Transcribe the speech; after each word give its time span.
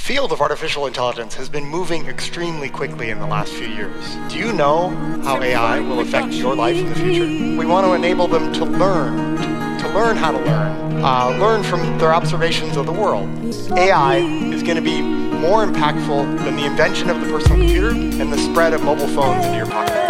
field 0.00 0.32
of 0.32 0.40
artificial 0.40 0.86
intelligence 0.86 1.34
has 1.34 1.50
been 1.50 1.64
moving 1.64 2.06
extremely 2.06 2.70
quickly 2.70 3.10
in 3.10 3.20
the 3.20 3.26
last 3.26 3.52
few 3.52 3.68
years. 3.68 4.16
Do 4.28 4.38
you 4.38 4.50
know 4.50 4.88
how 5.22 5.42
AI 5.42 5.78
will 5.80 6.00
affect 6.00 6.32
your 6.32 6.56
life 6.56 6.76
in 6.76 6.88
the 6.88 6.94
future? 6.94 7.26
We 7.58 7.66
want 7.66 7.86
to 7.86 7.92
enable 7.92 8.26
them 8.26 8.50
to 8.54 8.64
learn, 8.64 9.36
to 9.78 9.88
learn 9.90 10.16
how 10.16 10.32
to 10.32 10.38
learn, 10.38 11.04
uh, 11.04 11.28
learn 11.38 11.62
from 11.62 11.98
their 11.98 12.14
observations 12.14 12.78
of 12.78 12.86
the 12.86 12.92
world. 12.92 13.28
AI 13.76 14.16
is 14.16 14.62
going 14.62 14.76
to 14.76 14.82
be 14.82 15.02
more 15.02 15.66
impactful 15.66 16.44
than 16.44 16.56
the 16.56 16.64
invention 16.64 17.10
of 17.10 17.20
the 17.20 17.26
personal 17.26 17.58
computer 17.58 17.90
and 17.90 18.32
the 18.32 18.38
spread 18.38 18.72
of 18.72 18.82
mobile 18.82 19.06
phones 19.08 19.44
into 19.44 19.58
your 19.58 19.66
pocket. 19.66 20.09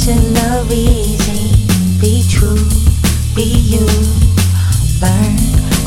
Should 0.00 0.32
love 0.32 0.72
easy, 0.72 2.00
be 2.00 2.24
true, 2.26 2.64
be 3.36 3.44
you. 3.44 3.84
Learn 5.02 5.36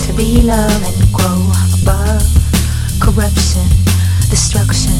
to 0.06 0.14
be 0.16 0.44
love 0.44 0.84
and 0.86 1.12
grow 1.12 1.42
above 1.82 2.22
corruption, 3.02 3.66
destruction. 4.30 4.94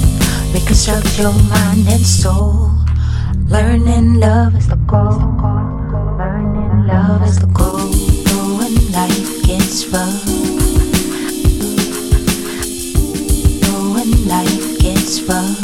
Reconstruct 0.52 1.20
your 1.20 1.32
mind 1.32 1.88
and 1.90 2.04
soul. 2.04 2.72
Learning 3.50 4.20
love 4.20 4.56
is 4.56 4.68
the 4.68 4.78
goal. 4.88 5.22
Learning 6.18 6.88
love 6.88 7.22
is 7.22 7.38
the 7.40 7.46
goal. 7.54 7.94
When 8.58 8.92
life 8.92 9.44
gets 9.44 9.86
rough. 9.90 10.26
When 13.94 14.28
life 14.28 14.80
gets 14.80 15.22
rough. 15.22 15.62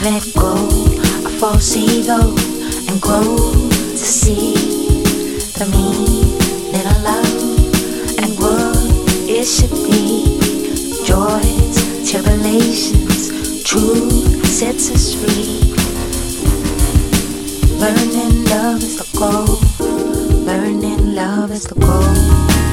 Let 0.00 0.22
go 0.34 0.77
ego 1.56 2.34
and 2.88 3.00
grow 3.00 3.22
to 3.22 3.96
see 3.96 4.52
the 5.56 5.66
meaning 5.72 6.36
of 6.86 7.02
love 7.02 8.18
and 8.22 8.38
what 8.38 8.76
it 9.26 9.44
should 9.44 9.70
be. 9.70 10.38
Joys, 11.04 12.10
tribulations, 12.10 13.62
truth 13.64 14.46
sets 14.46 14.90
us 14.90 15.14
free. 15.14 15.72
Learning 17.78 18.44
love 18.44 18.82
is 18.82 18.96
the 18.98 19.08
goal. 19.18 19.58
Learning 20.44 21.14
love 21.14 21.50
is 21.50 21.64
the 21.64 21.74
goal. 21.76 22.67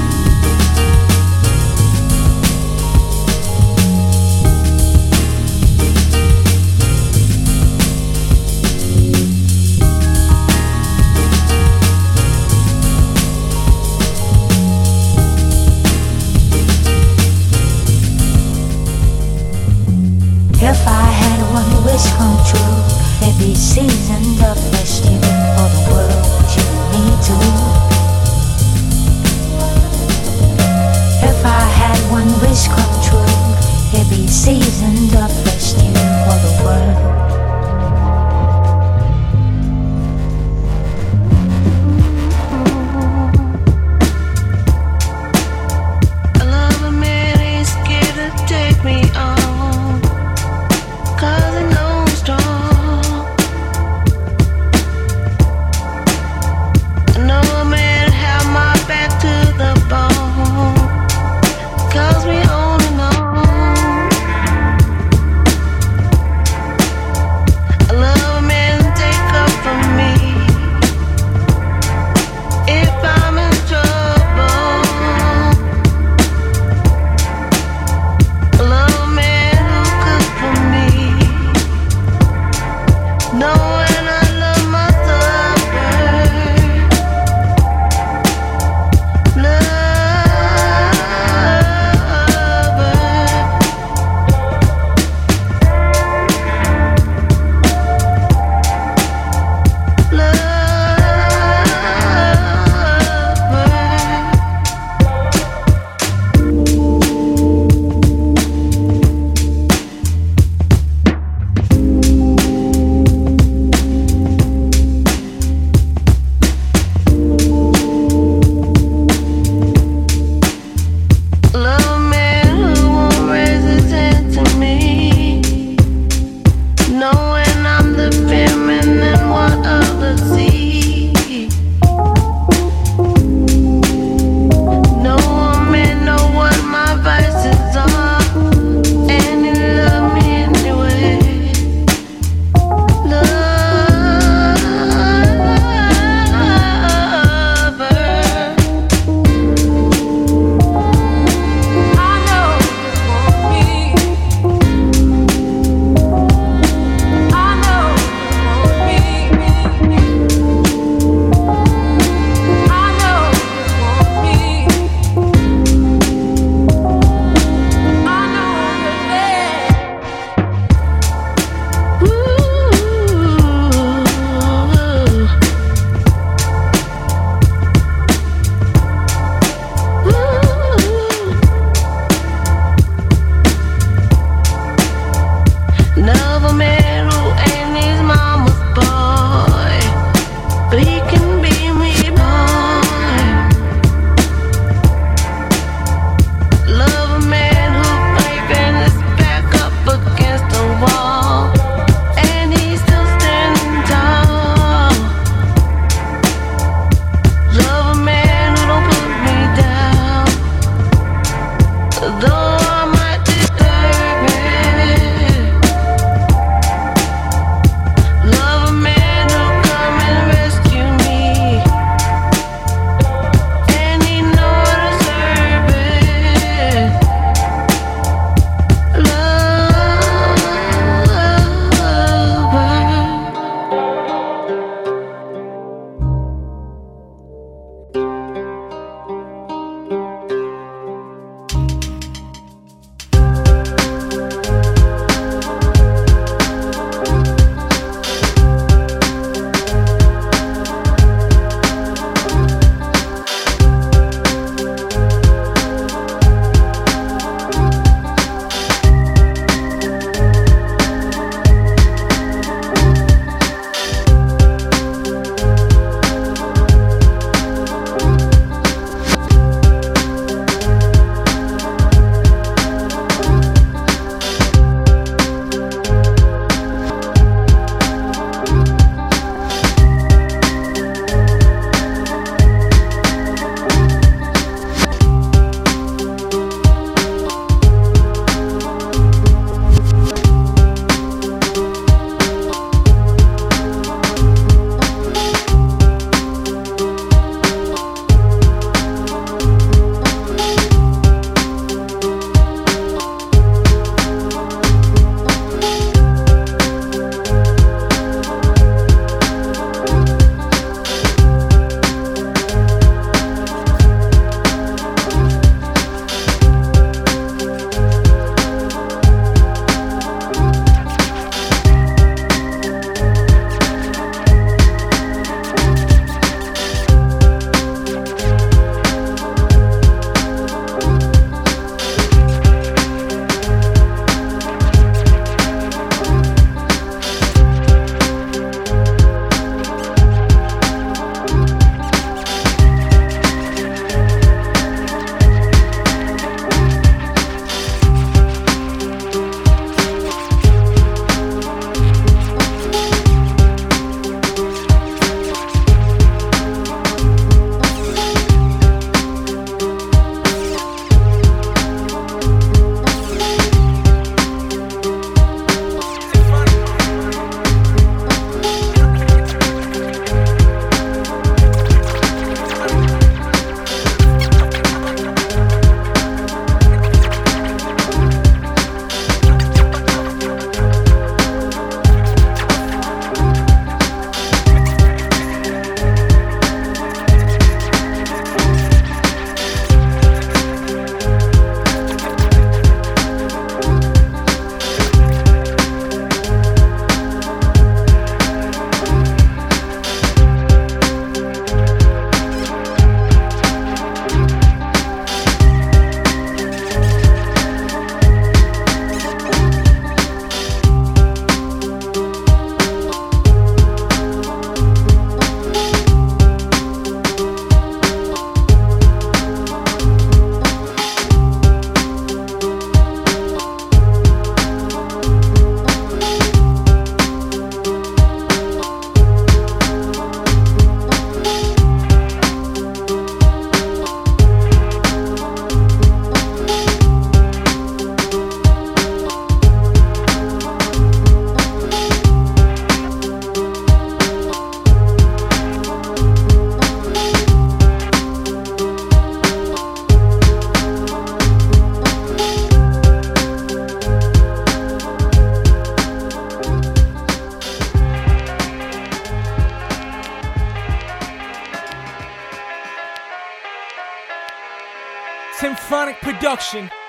Phonic 466.46 466.85